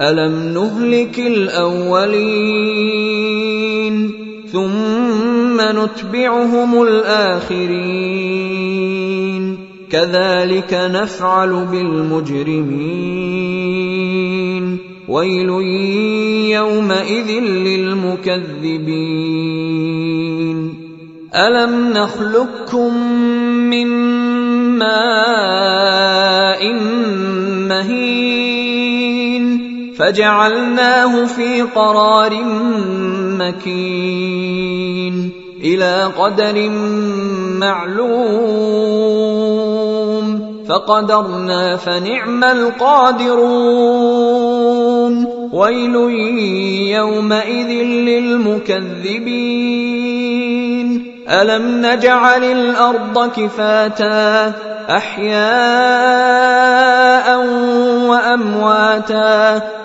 [0.00, 1.94] ألم نهلك الأولين
[4.52, 8.44] ثم نتبعهم الآخرين
[9.90, 13.04] كذلك نفعل بالمجرمين
[15.08, 15.48] ويل
[16.50, 18.44] يومئذ للمكذبين
[21.34, 22.96] ألم نخلقكم
[23.70, 23.86] من
[24.78, 26.72] ماء
[27.68, 28.33] مهين
[29.98, 32.44] فجعلناه في قرار
[33.38, 35.30] مكين
[35.64, 36.68] إلى قدر
[37.60, 38.94] معلوم
[40.68, 43.44] فقدرنا فنعم القادرون
[45.52, 45.94] ويل
[46.96, 47.68] يومئذ
[48.08, 49.54] للمكذبين.
[51.28, 54.52] ألم نجعل الأرض كفاتا؟
[54.90, 56.93] أحياء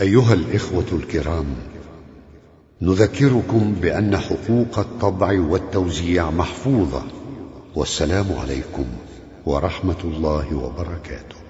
[0.00, 1.46] أيها الإخوة الكرام
[2.82, 7.02] نذكركم بأن حقوق الطبع والتوزيع محفوظة
[7.74, 8.84] والسلام عليكم
[9.46, 11.45] ورحمة الله وبركاته.